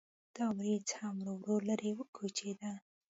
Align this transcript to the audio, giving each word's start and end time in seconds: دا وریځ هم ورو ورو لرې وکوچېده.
دا 0.35 0.45
وریځ 0.57 0.87
هم 0.99 1.15
ورو 1.19 1.33
ورو 1.41 1.57
لرې 1.69 1.91
وکوچېده. 1.95 2.71